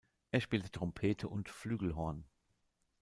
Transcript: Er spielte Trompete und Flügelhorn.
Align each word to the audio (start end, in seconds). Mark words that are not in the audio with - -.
Er 0.31 0.41
spielte 0.41 0.71
Trompete 0.71 1.29
und 1.29 1.47
Flügelhorn. 1.47 2.25